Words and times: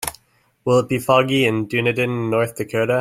Will 0.65 0.79
it 0.79 0.89
be 0.89 0.97
foggy 0.97 1.45
in 1.45 1.67
Dunedin 1.67 2.31
North 2.31 2.55
Dakota? 2.55 2.99